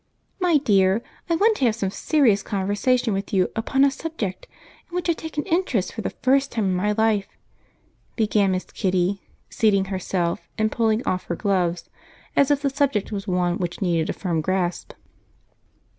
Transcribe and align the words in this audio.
"My 0.39 0.57
dear, 0.57 1.03
I 1.29 1.35
want 1.35 1.57
to 1.57 1.65
have 1.65 1.75
some 1.75 1.91
serious 1.91 2.41
conversation 2.41 3.13
with 3.13 3.31
you 3.33 3.49
upon 3.55 3.83
a 3.85 3.91
subject 3.91 4.47
in 4.89 4.95
which 4.95 5.07
I 5.07 5.13
take 5.13 5.37
an 5.37 5.43
interest 5.43 5.93
for 5.93 6.01
the 6.01 6.09
first 6.23 6.51
time 6.51 6.65
in 6.65 6.73
my 6.73 6.93
life," 6.93 7.27
began 8.15 8.49
Miss 8.53 8.63
Kitty, 8.65 9.21
seating 9.51 9.85
herself 9.93 10.49
and 10.57 10.71
pulling 10.71 11.05
off 11.07 11.25
her 11.25 11.35
gloves 11.35 11.87
as 12.35 12.49
if 12.49 12.63
the 12.63 12.71
subject 12.71 13.11
was 13.11 13.27
one 13.27 13.59
which 13.59 13.79
needed 13.79 14.09
a 14.09 14.13
firm 14.13 14.41
grasp. 14.41 14.93